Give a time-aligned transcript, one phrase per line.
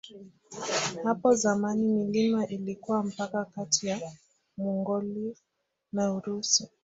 [1.03, 4.11] Hapo zamani milima ilikuwa mpaka kati ya
[4.57, 5.35] Mongolia
[5.93, 6.67] na Urusi.